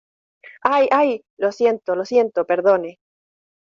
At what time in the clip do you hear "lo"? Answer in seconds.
1.37-1.51, 1.95-2.05